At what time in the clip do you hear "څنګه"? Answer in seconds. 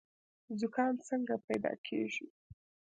1.07-1.35